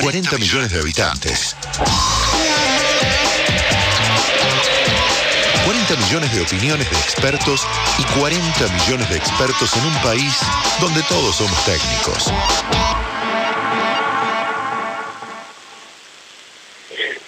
40 0.00 0.38
millones 0.38 0.72
de 0.72 0.80
habitantes. 0.80 1.54
40 5.64 5.96
millones 5.96 6.34
de 6.34 6.40
opiniones 6.40 6.90
de 6.90 6.96
expertos 6.96 7.66
y 7.98 8.18
40 8.18 8.68
millones 8.68 9.10
de 9.10 9.16
expertos 9.16 9.76
en 9.76 9.84
un 9.84 9.94
país 10.02 10.32
donde 10.80 11.02
todos 11.02 11.36
somos 11.36 11.64
técnicos. 11.66 12.32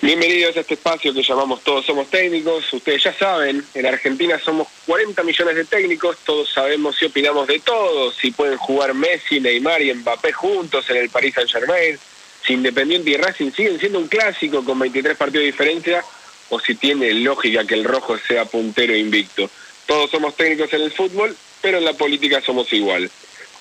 Bienvenidos 0.00 0.56
a 0.56 0.60
este 0.60 0.74
espacio 0.74 1.12
que 1.12 1.22
llamamos 1.22 1.62
Todos 1.62 1.86
Somos 1.86 2.08
Técnicos. 2.08 2.72
Ustedes 2.72 3.04
ya 3.04 3.12
saben, 3.12 3.64
en 3.74 3.86
Argentina 3.86 4.38
somos 4.42 4.66
40 4.86 5.22
millones 5.22 5.56
de 5.56 5.64
técnicos, 5.64 6.16
todos 6.24 6.50
sabemos 6.52 7.00
y 7.02 7.04
opinamos 7.04 7.46
de 7.46 7.60
todos, 7.60 8.16
si 8.16 8.30
pueden 8.30 8.56
jugar 8.56 8.94
Messi, 8.94 9.40
Neymar 9.40 9.82
y 9.82 9.92
Mbappé 9.94 10.32
juntos 10.32 10.88
en 10.90 10.96
el 10.96 11.10
Paris 11.10 11.34
Saint 11.34 11.50
Germain, 11.50 11.98
si 12.44 12.54
Independiente 12.54 13.10
y 13.10 13.16
Racing 13.16 13.52
siguen 13.52 13.78
siendo 13.78 13.98
un 13.98 14.08
clásico 14.08 14.64
con 14.64 14.78
23 14.78 15.16
partidos 15.16 15.42
de 15.42 15.52
diferencia, 15.52 16.04
o 16.50 16.60
si 16.60 16.74
tiene 16.74 17.14
lógica 17.14 17.66
que 17.66 17.74
el 17.74 17.84
rojo 17.84 18.18
sea 18.18 18.44
puntero 18.44 18.94
invicto. 18.96 19.48
Todos 19.86 20.10
somos 20.10 20.36
técnicos 20.36 20.72
en 20.72 20.82
el 20.82 20.92
fútbol, 20.92 21.36
pero 21.60 21.78
en 21.78 21.84
la 21.84 21.94
política 21.94 22.40
somos 22.40 22.72
igual. 22.72 23.10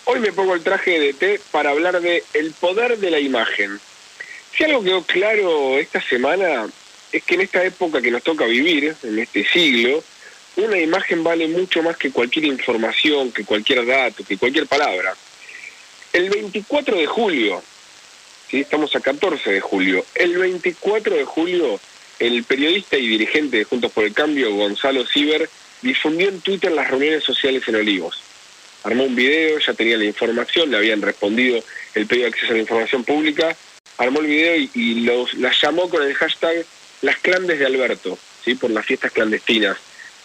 Hoy 0.06 0.20
me 0.20 0.32
pongo 0.32 0.56
el 0.56 0.64
traje 0.64 1.00
de 1.00 1.14
T 1.14 1.40
para 1.52 1.70
hablar 1.70 2.02
de 2.02 2.24
el 2.34 2.52
poder 2.52 2.98
de 2.98 3.12
la 3.12 3.20
imagen 3.20 3.80
si 4.56 4.64
algo 4.66 4.84
quedó 4.84 5.04
claro 5.04 5.78
esta 5.78 6.02
semana 6.02 6.68
es 7.12 7.24
que 7.24 7.36
en 7.36 7.42
esta 7.42 7.64
época 7.64 8.02
que 8.02 8.12
nos 8.12 8.24
toca 8.24 8.46
vivir, 8.46 8.96
en 9.04 9.20
este 9.20 9.46
siglo, 9.46 10.04
una 10.58 10.78
imagen 10.78 11.24
vale 11.24 11.48
mucho 11.48 11.82
más 11.82 11.98
que 11.98 12.12
cualquier 12.12 12.46
información, 12.46 13.32
que 13.32 13.46
cualquier 13.46 13.86
dato, 13.86 14.24
que 14.24 14.38
cualquier 14.38 14.68
palabra. 14.68 15.16
El 16.14 16.30
24 16.30 16.98
de 16.98 17.06
julio, 17.06 17.64
¿sí? 18.52 18.60
estamos 18.60 18.96
a 18.96 19.00
14 19.00 19.52
de 19.52 19.62
julio, 19.62 20.06
el 20.14 20.38
24 20.38 21.16
de 21.16 21.26
julio 21.26 21.80
el 22.20 22.44
periodista 22.44 22.98
y 22.98 23.08
dirigente 23.08 23.58
de 23.58 23.64
Juntos 23.64 23.92
por 23.92 24.04
el 24.04 24.14
Cambio, 24.14 24.54
Gonzalo 24.54 25.08
Ciber, 25.08 25.50
difundió 25.82 26.30
en 26.30 26.40
Twitter 26.42 26.72
las 26.72 26.88
reuniones 26.92 27.24
sociales 27.24 27.68
en 27.68 27.78
Olivos. 27.78 28.22
Armó 28.84 29.06
un 29.06 29.16
video, 29.16 29.58
ya 29.58 29.74
tenía 29.74 29.98
la 29.98 30.06
información, 30.06 30.70
le 30.70 30.78
habían 30.78 31.02
respondido 31.02 31.64
el 31.96 32.06
pedido 32.06 32.26
de 32.26 32.34
acceso 32.34 32.52
a 32.52 32.56
la 32.56 32.62
información 32.62 33.04
pública 33.04 33.58
armó 34.02 34.20
el 34.20 34.28
video 34.28 34.70
y, 34.74 35.02
los, 35.02 35.34
las 35.36 35.62
llamó 35.62 35.90
con 35.90 36.04
el 36.04 36.14
hashtag 36.16 36.66
Las 37.02 37.18
Clandes 37.18 37.60
de 37.60 37.66
Alberto, 37.66 38.18
¿sí? 38.44 38.56
por 38.56 38.72
las 38.72 38.86
fiestas 38.86 39.12
clandestinas. 39.12 39.78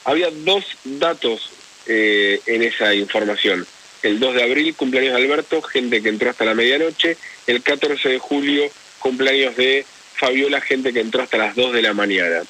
Había 0.04 0.30
dos 0.30 0.64
datos 0.84 1.50
eh, 1.86 2.40
en 2.46 2.62
esa 2.62 2.94
información. 2.94 3.66
El 4.06 4.20
2 4.20 4.34
de 4.34 4.42
abril, 4.44 4.74
cumpleaños 4.76 5.16
de 5.16 5.22
Alberto, 5.24 5.60
gente 5.62 6.00
que 6.00 6.08
entró 6.08 6.30
hasta 6.30 6.44
la 6.44 6.54
medianoche. 6.54 7.16
El 7.48 7.60
14 7.62 8.08
de 8.08 8.18
julio, 8.18 8.70
cumpleaños 9.00 9.56
de 9.56 9.84
Fabiola, 10.14 10.60
gente 10.60 10.92
que 10.92 11.00
entró 11.00 11.22
hasta 11.22 11.38
las 11.38 11.56
2 11.56 11.72
de 11.72 11.82
la 11.82 11.92
mañana. 11.92 12.42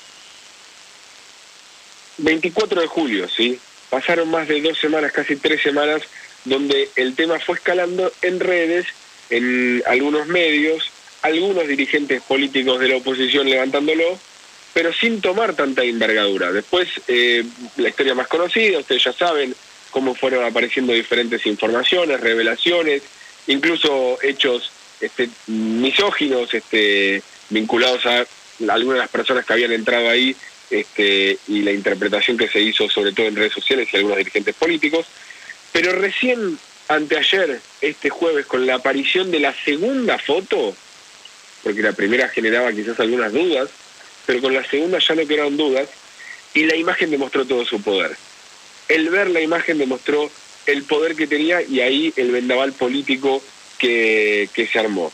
24 2.18 2.82
de 2.82 2.86
julio, 2.86 3.28
¿sí? 3.28 3.58
Pasaron 3.88 4.30
más 4.30 4.48
de 4.48 4.60
dos 4.60 4.78
semanas, 4.78 5.12
casi 5.12 5.36
tres 5.36 5.62
semanas, 5.62 6.02
donde 6.44 6.90
el 6.96 7.14
tema 7.14 7.38
fue 7.38 7.56
escalando 7.56 8.12
en 8.20 8.38
redes, 8.38 8.86
en 9.30 9.82
algunos 9.86 10.26
medios, 10.26 10.90
algunos 11.22 11.66
dirigentes 11.66 12.20
políticos 12.22 12.80
de 12.80 12.88
la 12.88 12.96
oposición 12.96 13.48
levantándolo, 13.48 14.18
pero 14.74 14.92
sin 14.92 15.22
tomar 15.22 15.54
tanta 15.54 15.84
envergadura. 15.84 16.52
Después, 16.52 16.88
eh, 17.08 17.44
la 17.76 17.88
historia 17.88 18.14
más 18.14 18.28
conocida, 18.28 18.78
ustedes 18.78 19.04
ya 19.04 19.12
saben 19.12 19.54
cómo 19.90 20.14
fueron 20.14 20.44
apareciendo 20.44 20.92
diferentes 20.92 21.46
informaciones, 21.46 22.20
revelaciones, 22.20 23.02
incluso 23.46 24.18
hechos 24.22 24.70
este, 25.00 25.28
misóginos 25.46 26.52
este, 26.54 27.22
vinculados 27.50 28.04
a 28.06 28.26
algunas 28.68 28.94
de 28.94 29.00
las 29.00 29.10
personas 29.10 29.44
que 29.44 29.52
habían 29.52 29.72
entrado 29.72 30.08
ahí 30.08 30.34
este, 30.70 31.38
y 31.48 31.62
la 31.62 31.72
interpretación 31.72 32.36
que 32.36 32.48
se 32.48 32.60
hizo 32.60 32.88
sobre 32.88 33.12
todo 33.12 33.26
en 33.26 33.36
redes 33.36 33.52
sociales 33.52 33.88
y 33.92 33.96
algunos 33.96 34.18
dirigentes 34.18 34.54
políticos. 34.54 35.06
Pero 35.72 35.92
recién 35.92 36.58
anteayer, 36.88 37.60
este 37.80 38.10
jueves, 38.10 38.46
con 38.46 38.66
la 38.66 38.76
aparición 38.76 39.30
de 39.30 39.40
la 39.40 39.54
segunda 39.64 40.18
foto, 40.18 40.74
porque 41.62 41.82
la 41.82 41.92
primera 41.92 42.28
generaba 42.28 42.72
quizás 42.72 42.98
algunas 43.00 43.32
dudas, 43.32 43.68
pero 44.24 44.40
con 44.40 44.54
la 44.54 44.64
segunda 44.64 44.98
ya 44.98 45.14
no 45.14 45.26
quedaron 45.26 45.56
dudas, 45.56 45.88
y 46.54 46.64
la 46.64 46.76
imagen 46.76 47.10
demostró 47.10 47.44
todo 47.44 47.64
su 47.64 47.82
poder. 47.82 48.16
El 48.88 49.08
ver 49.08 49.30
la 49.30 49.40
imagen 49.40 49.78
demostró 49.78 50.30
el 50.66 50.82
poder 50.84 51.16
que 51.16 51.26
tenía 51.26 51.62
y 51.62 51.80
ahí 51.80 52.12
el 52.16 52.30
vendaval 52.30 52.72
político 52.72 53.42
que, 53.78 54.48
que 54.52 54.66
se 54.66 54.78
armó. 54.78 55.12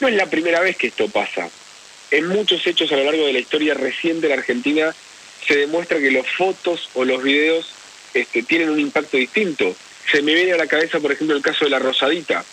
No 0.00 0.08
es 0.08 0.14
la 0.14 0.26
primera 0.26 0.60
vez 0.60 0.76
que 0.76 0.88
esto 0.88 1.08
pasa. 1.08 1.48
En 2.10 2.26
muchos 2.26 2.66
hechos 2.66 2.90
a 2.92 2.96
lo 2.96 3.04
largo 3.04 3.26
de 3.26 3.32
la 3.32 3.38
historia 3.38 3.74
reciente 3.74 4.22
de 4.22 4.34
la 4.34 4.40
Argentina 4.40 4.94
se 5.46 5.56
demuestra 5.56 5.98
que 5.98 6.10
las 6.10 6.26
fotos 6.26 6.88
o 6.94 7.04
los 7.04 7.22
videos 7.22 7.66
este, 8.14 8.42
tienen 8.42 8.70
un 8.70 8.80
impacto 8.80 9.16
distinto. 9.16 9.74
Se 10.10 10.22
me 10.22 10.34
viene 10.34 10.52
a 10.52 10.56
la 10.56 10.66
cabeza, 10.66 11.00
por 11.00 11.12
ejemplo, 11.12 11.36
el 11.36 11.42
caso 11.42 11.64
de 11.64 11.70
la 11.70 11.78
Rosadita. 11.78 12.44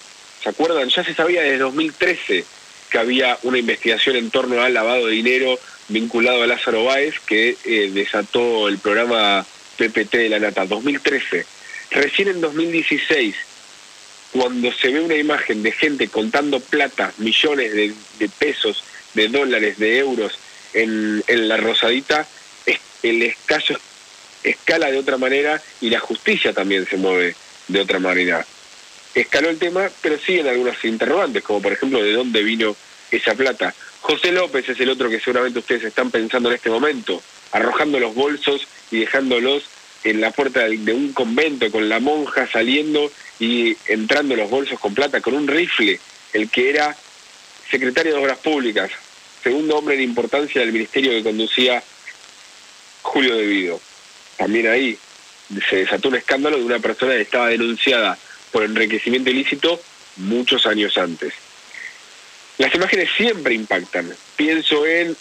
¿Se 0.43 0.49
acuerdan? 0.49 0.89
Ya 0.89 1.03
se 1.03 1.13
sabía 1.13 1.41
desde 1.41 1.57
2013 1.57 2.45
que 2.89 2.97
había 2.97 3.37
una 3.43 3.57
investigación 3.57 4.15
en 4.15 4.29
torno 4.29 4.61
al 4.61 4.73
lavado 4.73 5.07
de 5.07 5.13
dinero 5.13 5.59
vinculado 5.89 6.43
a 6.43 6.47
Lázaro 6.47 6.85
Báez 6.85 7.15
que 7.25 7.57
eh, 7.65 7.91
desató 7.93 8.67
el 8.67 8.77
programa 8.77 9.45
PPT 9.77 10.13
de 10.13 10.29
la 10.29 10.39
Nata 10.39 10.65
2013. 10.65 11.45
Recién 11.91 12.27
en 12.29 12.41
2016, 12.41 13.35
cuando 14.33 14.71
se 14.73 14.89
ve 14.89 14.99
una 14.99 15.15
imagen 15.15 15.63
de 15.63 15.71
gente 15.71 16.07
contando 16.07 16.59
plata, 16.59 17.13
millones 17.17 17.73
de, 17.73 18.29
pesos, 18.39 18.83
de 19.13 19.29
dólares, 19.29 19.77
de 19.77 19.99
euros 19.99 20.37
en, 20.73 21.23
en 21.27 21.47
la 21.47 21.57
Rosadita, 21.57 22.27
el 23.03 23.21
escaso 23.23 23.75
escala 24.43 24.91
de 24.91 24.97
otra 24.97 25.17
manera 25.17 25.61
y 25.81 25.89
la 25.89 25.99
justicia 25.99 26.51
también 26.51 26.85
se 26.87 26.97
mueve 26.97 27.35
de 27.67 27.81
otra 27.81 27.99
manera 27.99 28.45
escaló 29.21 29.49
el 29.49 29.57
tema, 29.57 29.89
pero 30.01 30.17
siguen 30.19 30.47
algunas 30.47 30.83
interrogantes, 30.83 31.43
como 31.43 31.61
por 31.61 31.73
ejemplo 31.73 32.01
de 32.01 32.13
dónde 32.13 32.43
vino 32.43 32.75
esa 33.11 33.35
plata. 33.35 33.73
José 34.01 34.31
López 34.31 34.67
es 34.69 34.79
el 34.79 34.89
otro 34.89 35.09
que 35.09 35.19
seguramente 35.19 35.59
ustedes 35.59 35.85
están 35.85 36.11
pensando 36.11 36.49
en 36.49 36.55
este 36.55 36.69
momento, 36.69 37.21
arrojando 37.51 37.99
los 37.99 38.15
bolsos 38.15 38.67
y 38.91 38.99
dejándolos 38.99 39.63
en 40.03 40.21
la 40.21 40.31
puerta 40.31 40.63
de 40.67 40.93
un 40.93 41.13
convento 41.13 41.71
con 41.71 41.89
la 41.89 41.99
monja 41.99 42.47
saliendo 42.47 43.11
y 43.39 43.75
entrando 43.87 44.35
los 44.35 44.49
bolsos 44.49 44.79
con 44.79 44.93
plata 44.93 45.21
con 45.21 45.33
un 45.33 45.47
rifle, 45.47 45.99
el 46.33 46.49
que 46.49 46.69
era 46.69 46.95
secretario 47.69 48.13
de 48.13 48.19
Obras 48.19 48.37
Públicas, 48.37 48.91
segundo 49.43 49.77
hombre 49.77 49.97
de 49.97 50.03
importancia 50.03 50.61
del 50.61 50.71
ministerio 50.71 51.11
que 51.11 51.23
conducía 51.23 51.83
Julio 53.01 53.35
De 53.35 53.45
Vido. 53.45 53.81
También 54.37 54.67
ahí 54.67 54.97
se 55.69 55.77
desató 55.77 56.09
un 56.09 56.15
escándalo 56.15 56.57
de 56.57 56.65
una 56.65 56.79
persona 56.79 57.13
que 57.13 57.21
estaba 57.21 57.47
denunciada 57.47 58.17
por 58.51 58.63
enriquecimiento 58.63 59.29
ilícito 59.29 59.79
muchos 60.17 60.65
años 60.65 60.97
antes. 60.97 61.33
Las 62.57 62.73
imágenes 62.73 63.09
siempre 63.15 63.53
impactan. 63.53 64.11
Pienso 64.35 64.85
en 64.85 65.15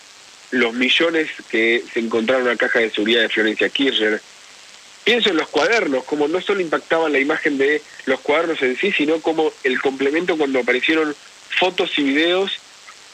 los 0.50 0.74
millones 0.74 1.30
que 1.50 1.82
se 1.92 2.00
encontraron 2.00 2.44
en 2.44 2.52
la 2.52 2.56
caja 2.56 2.80
de 2.80 2.90
seguridad 2.90 3.22
de 3.22 3.28
Florencia 3.28 3.68
Kirchner. 3.68 4.20
Pienso 5.04 5.30
en 5.30 5.36
los 5.36 5.48
cuadernos, 5.48 6.04
como 6.04 6.26
no 6.26 6.40
solo 6.40 6.60
impactaban 6.60 7.12
la 7.12 7.20
imagen 7.20 7.58
de 7.58 7.80
los 8.06 8.20
cuadernos 8.20 8.60
en 8.62 8.76
sí, 8.76 8.92
sino 8.92 9.20
como 9.20 9.52
el 9.62 9.80
complemento 9.80 10.36
cuando 10.36 10.60
aparecieron 10.60 11.14
fotos 11.50 11.96
y 11.98 12.02
videos 12.02 12.58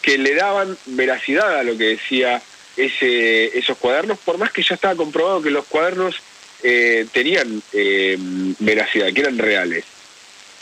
que 0.00 0.18
le 0.18 0.34
daban 0.34 0.76
veracidad 0.86 1.58
a 1.58 1.62
lo 1.62 1.76
que 1.76 1.84
decía 1.84 2.42
ese, 2.76 3.56
esos 3.58 3.76
cuadernos, 3.78 4.18
por 4.18 4.38
más 4.38 4.50
que 4.52 4.62
ya 4.62 4.74
estaba 4.74 4.96
comprobado 4.96 5.42
que 5.42 5.50
los 5.50 5.66
cuadernos 5.66 6.16
eh, 6.62 7.06
tenían 7.12 7.62
eh, 7.72 8.16
veracidad, 8.58 9.12
que 9.12 9.20
eran 9.20 9.38
reales. 9.38 9.84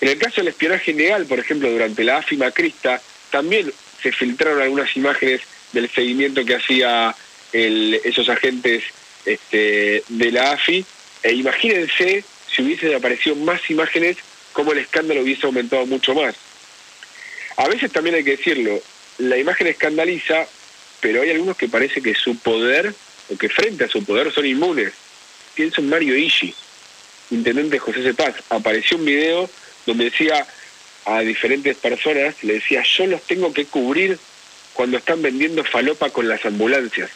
En 0.01 0.09
el 0.09 0.19
caso 0.19 0.41
del 0.41 0.49
espionaje 0.49 0.93
ilegal, 0.93 1.27
por 1.27 1.39
ejemplo, 1.39 1.71
durante 1.71 2.05
la 2.05 2.19
AFI 2.19 2.37
Macrista, 2.37 3.01
también 3.31 3.73
se 4.03 4.13
filtraron 4.13 4.63
algunas 4.63 4.97
imágenes 4.97 5.43
del 5.73 5.91
seguimiento 5.91 6.45
que 6.45 6.57
hacía 6.57 7.15
esos 7.53 8.29
agentes 8.29 8.85
este, 9.25 10.03
de 10.09 10.33
la 10.33 10.53
AFI, 10.53 10.85
e 11.23 11.33
imagínense 11.35 12.25
si 12.49 12.63
hubiesen 12.63 12.95
aparecido 12.95 13.37
más 13.37 13.69
imágenes, 13.71 14.17
cómo 14.53 14.73
el 14.73 14.79
escándalo 14.79 15.23
hubiese 15.23 15.47
aumentado 15.47 15.87
mucho 15.87 16.15
más. 16.15 16.35
A 17.57 17.69
veces 17.69 17.93
también 17.93 18.17
hay 18.17 18.25
que 18.25 18.37
decirlo, 18.37 18.81
la 19.19 19.37
imagen 19.37 19.67
escandaliza, 19.67 20.47
pero 21.01 21.23
hay 21.23 21.31
algunos 21.31 21.57
que 21.57 21.69
parece 21.69 22.01
que 22.01 22.15
su 22.15 22.37
poder, 22.39 22.95
o 23.29 23.37
que 23.37 23.49
frente 23.49 23.85
a 23.85 23.89
su 23.89 24.05
poder 24.05 24.33
son 24.33 24.47
inmunes. 24.47 24.93
Pienso 25.55 25.81
en 25.81 25.89
Mario 25.89 26.17
Ishi, 26.17 26.55
intendente 27.31 27.79
José 27.79 28.03
Cepaz. 28.03 28.37
Apareció 28.49 28.97
un 28.97 29.05
video 29.05 29.51
donde 29.87 30.05
decía 30.05 30.47
a 31.05 31.21
diferentes 31.21 31.77
personas, 31.77 32.43
le 32.43 32.55
decía, 32.55 32.83
yo 32.83 33.07
los 33.07 33.23
tengo 33.23 33.53
que 33.53 33.67
cubrir 33.67 34.19
cuando 34.73 34.99
están 34.99 35.23
vendiendo 35.23 35.65
falopa 35.65 36.11
con 36.11 36.29
las 36.29 36.45
ambulancias. 36.45 37.11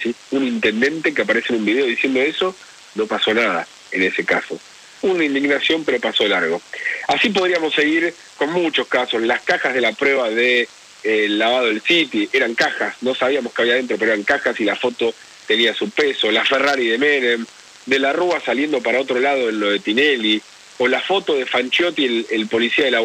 ¿Sí? 0.00 0.14
Un 0.30 0.46
intendente 0.46 1.14
que 1.14 1.22
aparece 1.22 1.52
en 1.52 1.60
un 1.60 1.64
video 1.64 1.86
diciendo 1.86 2.20
eso, 2.20 2.54
no 2.94 3.06
pasó 3.06 3.32
nada 3.34 3.66
en 3.90 4.02
ese 4.02 4.24
caso. 4.24 4.58
una 5.02 5.24
indignación, 5.24 5.84
pero 5.84 6.00
pasó 6.00 6.26
largo. 6.26 6.62
Así 7.08 7.28
podríamos 7.28 7.74
seguir 7.74 8.14
con 8.36 8.50
muchos 8.52 8.88
casos. 8.88 9.20
Las 9.22 9.42
cajas 9.42 9.74
de 9.74 9.82
la 9.82 9.92
prueba 9.92 10.30
de 10.30 10.66
eh, 11.02 11.26
lavado 11.28 11.66
del 11.66 11.82
City 11.82 12.30
eran 12.32 12.54
cajas, 12.54 12.96
no 13.02 13.14
sabíamos 13.14 13.52
que 13.52 13.60
había 13.60 13.74
dentro, 13.74 13.98
pero 13.98 14.12
eran 14.12 14.24
cajas 14.24 14.58
y 14.58 14.64
la 14.64 14.74
foto 14.74 15.14
tenía 15.46 15.74
su 15.74 15.90
peso. 15.90 16.30
La 16.30 16.44
Ferrari 16.44 16.88
de 16.88 16.96
Menem, 16.96 17.44
de 17.84 17.98
la 17.98 18.14
Rúa 18.14 18.40
saliendo 18.40 18.80
para 18.80 19.00
otro 19.00 19.20
lado 19.20 19.50
en 19.50 19.60
lo 19.60 19.70
de 19.70 19.80
Tinelli, 19.80 20.40
o 20.78 20.88
la 20.88 21.00
foto 21.00 21.34
de 21.34 21.44
Fanchiotti, 21.46 22.26
el, 22.30 22.46
policía 22.48 22.86
de 22.86 22.90
la 22.90 23.00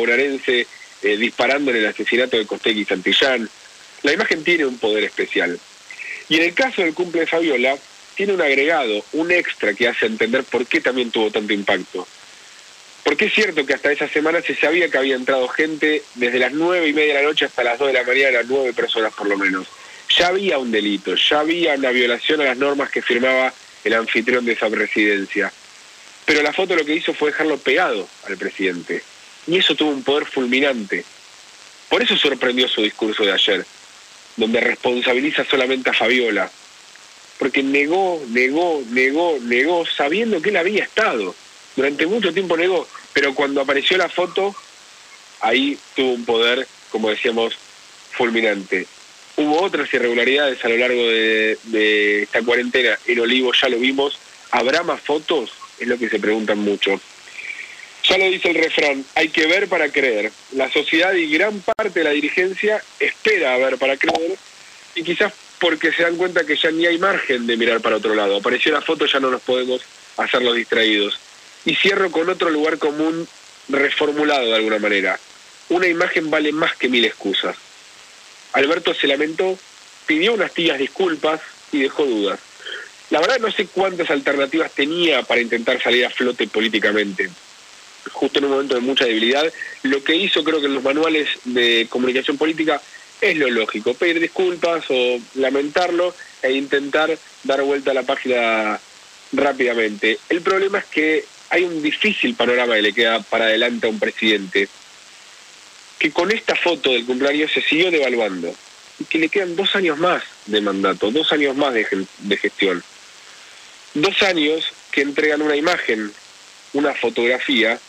eh, 1.01 1.17
disparando 1.17 1.71
en 1.71 1.77
el 1.77 1.87
asesinato 1.87 2.37
de 2.37 2.45
Costegui 2.45 2.85
Santillán. 2.85 3.49
La 4.03 4.13
imagen 4.13 4.43
tiene 4.43 4.65
un 4.65 4.77
poder 4.77 5.03
especial. 5.03 5.59
Y 6.27 6.37
en 6.37 6.43
el 6.43 6.53
caso 6.53 6.81
del 6.81 6.93
cumple 6.93 7.21
de 7.21 7.27
Fabiola, 7.27 7.77
tiene 8.15 8.33
un 8.33 8.41
agregado, 8.41 9.03
un 9.13 9.31
extra 9.31 9.73
que 9.73 9.87
hace 9.87 10.05
entender 10.05 10.43
por 10.43 10.65
qué 10.65 10.81
también 10.81 11.09
tuvo 11.09 11.31
tanto 11.31 11.53
impacto. 11.53 12.07
Porque 13.03 13.25
es 13.25 13.33
cierto 13.33 13.65
que 13.65 13.73
hasta 13.73 13.91
esa 13.91 14.07
semana 14.07 14.41
se 14.41 14.55
sabía 14.55 14.89
que 14.89 14.97
había 14.97 15.15
entrado 15.15 15.47
gente 15.47 16.03
desde 16.15 16.37
las 16.37 16.51
nueve 16.51 16.87
y 16.87 16.93
media 16.93 17.15
de 17.15 17.23
la 17.23 17.27
noche 17.27 17.45
hasta 17.45 17.63
las 17.63 17.79
dos 17.79 17.87
de 17.87 17.93
la 17.93 18.03
mañana, 18.03 18.39
nueve 18.47 18.73
personas 18.73 19.13
por 19.13 19.27
lo 19.27 19.37
menos. 19.37 19.67
Ya 20.17 20.27
había 20.27 20.57
un 20.57 20.71
delito, 20.71 21.15
ya 21.15 21.39
había 21.39 21.75
una 21.75 21.91
violación 21.91 22.41
a 22.41 22.45
las 22.45 22.57
normas 22.57 22.89
que 22.91 23.01
firmaba 23.01 23.53
el 23.83 23.93
anfitrión 23.93 24.45
de 24.45 24.53
esa 24.53 24.69
presidencia. 24.69 25.51
Pero 26.25 26.43
la 26.43 26.53
foto 26.53 26.75
lo 26.75 26.85
que 26.85 26.95
hizo 26.95 27.13
fue 27.13 27.31
dejarlo 27.31 27.57
pegado 27.57 28.07
al 28.27 28.37
presidente. 28.37 29.01
Y 29.49 29.57
eso 29.57 29.73
tuvo 29.75 29.89
un 29.89 30.03
poder 30.03 30.25
fulminante. 30.25 31.03
Por 31.89 32.03
eso 32.03 32.15
sorprendió 32.15 32.67
su 32.67 32.83
discurso 32.83 33.23
de 33.23 33.31
ayer, 33.31 33.65
donde 34.37 34.59
responsabiliza 34.59 35.43
solamente 35.43 35.89
a 35.89 35.93
Fabiola. 35.93 36.51
Porque 37.39 37.63
negó, 37.63 38.21
negó, 38.29 38.83
negó, 38.91 39.39
negó, 39.41 39.85
sabiendo 39.87 40.39
que 40.39 40.49
él 40.49 40.57
había 40.57 40.83
estado. 40.83 41.33
Durante 41.75 42.05
mucho 42.05 42.31
tiempo 42.31 42.55
negó. 42.55 42.87
Pero 43.11 43.33
cuando 43.33 43.61
apareció 43.61 43.97
la 43.97 44.07
foto, 44.07 44.55
ahí 45.39 45.79
tuvo 45.95 46.13
un 46.13 46.25
poder, 46.25 46.67
como 46.91 47.09
decíamos, 47.09 47.55
fulminante. 48.11 48.85
Hubo 49.35 49.63
otras 49.63 49.91
irregularidades 49.91 50.63
a 50.63 50.69
lo 50.69 50.77
largo 50.77 51.01
de, 51.01 52.21
esta 52.21 52.43
cuarentena. 52.43 52.99
En 53.07 53.19
Olivo 53.19 53.51
ya 53.59 53.69
lo 53.69 53.79
vimos. 53.79 54.19
¿Habrá 54.51 54.83
más 54.83 55.01
fotos? 55.01 55.53
es 55.79 55.87
lo 55.87 55.97
que 55.97 56.09
se 56.09 56.19
preguntan 56.19 56.59
mucho. 56.59 56.99
Ya 58.09 58.17
lo 58.17 58.25
dice 58.25 58.49
el 58.49 58.55
refrán, 58.55 59.05
hay 59.13 59.29
que 59.29 59.45
ver 59.45 59.67
para 59.67 59.91
creer. 59.91 60.31
La 60.53 60.71
sociedad 60.71 61.13
y 61.13 61.31
gran 61.31 61.61
parte 61.61 61.99
de 61.99 62.05
la 62.05 62.09
dirigencia 62.09 62.81
espera 62.99 63.53
a 63.53 63.57
ver 63.57 63.77
para 63.77 63.97
creer 63.97 64.35
y 64.95 65.03
quizás 65.03 65.31
porque 65.59 65.91
se 65.91 66.01
dan 66.01 66.15
cuenta 66.15 66.43
que 66.43 66.57
ya 66.57 66.71
ni 66.71 66.87
hay 66.87 66.97
margen 66.97 67.45
de 67.45 67.55
mirar 67.55 67.81
para 67.81 67.97
otro 67.97 68.15
lado. 68.15 68.37
Apareció 68.37 68.71
la 68.71 68.81
foto, 68.81 69.05
ya 69.05 69.19
no 69.19 69.29
nos 69.29 69.41
podemos 69.41 69.81
hacer 70.17 70.41
los 70.41 70.55
distraídos. 70.55 71.19
Y 71.65 71.75
cierro 71.75 72.09
con 72.09 72.27
otro 72.29 72.49
lugar 72.49 72.79
común 72.79 73.27
reformulado 73.67 74.47
de 74.47 74.55
alguna 74.55 74.79
manera. 74.79 75.19
Una 75.69 75.85
imagen 75.85 76.31
vale 76.31 76.51
más 76.51 76.75
que 76.77 76.89
mil 76.89 77.05
excusas. 77.05 77.57
Alberto 78.53 78.95
se 78.95 79.05
lamentó, 79.05 79.59
pidió 80.07 80.33
unas 80.33 80.51
tías 80.51 80.79
disculpas 80.79 81.41
y 81.71 81.81
dejó 81.81 82.05
dudas. 82.05 82.39
La 83.11 83.19
verdad 83.19 83.37
no 83.39 83.51
sé 83.51 83.67
cuántas 83.67 84.09
alternativas 84.09 84.71
tenía 84.71 85.21
para 85.21 85.41
intentar 85.41 85.79
salir 85.79 86.07
a 86.07 86.09
flote 86.09 86.47
políticamente. 86.47 87.29
Justo 88.11 88.39
en 88.39 88.45
un 88.45 88.51
momento 88.51 88.75
de 88.75 88.81
mucha 88.81 89.05
debilidad, 89.05 89.51
lo 89.83 90.03
que 90.03 90.15
hizo 90.15 90.43
creo 90.43 90.59
que 90.59 90.67
en 90.67 90.75
los 90.75 90.83
manuales 90.83 91.27
de 91.45 91.87
comunicación 91.89 92.37
política 92.37 92.81
es 93.21 93.37
lo 93.37 93.49
lógico, 93.49 93.93
pedir 93.93 94.19
disculpas 94.19 94.85
o 94.89 95.19
lamentarlo 95.35 96.13
e 96.41 96.53
intentar 96.53 97.17
dar 97.43 97.61
vuelta 97.63 97.91
a 97.91 97.93
la 97.93 98.03
página 98.03 98.79
rápidamente. 99.33 100.19
El 100.29 100.41
problema 100.41 100.79
es 100.79 100.85
que 100.85 101.25
hay 101.49 101.63
un 101.63 101.81
difícil 101.81 102.35
panorama 102.35 102.75
que 102.75 102.81
le 102.81 102.93
queda 102.93 103.21
para 103.21 103.45
adelante 103.45 103.87
a 103.87 103.89
un 103.89 103.99
presidente, 103.99 104.69
que 105.97 106.11
con 106.11 106.31
esta 106.31 106.55
foto 106.55 106.91
del 106.91 107.05
cumpleaños 107.05 107.51
se 107.51 107.61
siguió 107.61 107.91
devaluando 107.91 108.53
y 108.99 109.03
que 109.03 109.19
le 109.19 109.29
quedan 109.29 109.55
dos 109.55 109.75
años 109.75 109.97
más 109.97 110.23
de 110.45 110.61
mandato, 110.61 111.11
dos 111.11 111.31
años 111.33 111.55
más 111.55 111.73
de, 111.73 111.85
de 112.19 112.37
gestión 112.37 112.83
dos 113.93 114.21
años 114.23 114.65
que 114.91 115.01
entregan 115.01 115.41
una 115.41 115.55
imagen, 115.55 116.11
una 116.73 116.93
fotografía, 116.93 117.79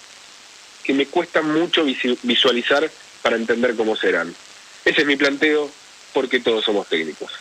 que 0.85 0.95
me 0.95 1.07
cuesta 1.07 1.43
mucho 1.43 1.85
visualizar 2.23 2.91
para 3.23 3.37
entender 3.37 3.77
cómo 3.77 3.97
serán. 3.97 4.35
Ese 4.85 5.03
es 5.03 5.07
mi 5.07 5.17
planteo 5.17 5.71
porque 6.13 6.41
todos 6.41 6.65
somos 6.65 6.89
técnicos. 6.89 7.33